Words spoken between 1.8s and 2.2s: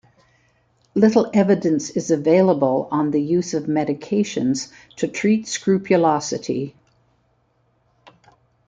is